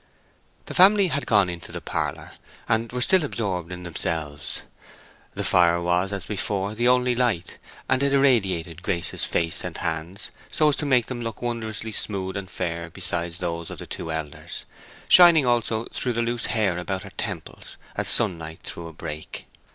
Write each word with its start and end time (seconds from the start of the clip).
The 0.65 0.73
family 0.73 1.09
had 1.09 1.27
gone 1.27 1.47
into 1.47 1.71
the 1.71 1.79
parlor, 1.79 2.31
and 2.67 2.91
were 2.91 3.03
still 3.03 3.23
absorbed 3.23 3.71
in 3.71 3.83
themselves. 3.83 4.63
The 5.35 5.43
fire 5.43 5.79
was, 5.79 6.11
as 6.11 6.25
before, 6.25 6.73
the 6.73 6.87
only 6.87 7.13
light, 7.13 7.59
and 7.87 8.01
it 8.01 8.11
irradiated 8.11 8.81
Grace's 8.81 9.25
face 9.25 9.63
and 9.63 9.77
hands 9.77 10.31
so 10.49 10.69
as 10.69 10.75
to 10.77 10.87
make 10.87 11.05
them 11.05 11.21
look 11.21 11.43
wondrously 11.43 11.91
smooth 11.91 12.35
and 12.35 12.49
fair 12.49 12.89
beside 12.89 13.33
those 13.33 13.69
of 13.69 13.77
the 13.77 13.85
two 13.85 14.11
elders; 14.11 14.65
shining 15.07 15.45
also 15.45 15.85
through 15.93 16.13
the 16.13 16.23
loose 16.23 16.47
hair 16.47 16.79
about 16.79 17.03
her 17.03 17.11
temples 17.11 17.77
as 17.95 18.07
sunlight 18.07 18.61
through 18.63 18.87
a 18.87 18.93
brake. 18.93 19.45